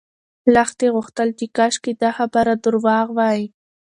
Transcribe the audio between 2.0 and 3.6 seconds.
دا خبر درواغ وای.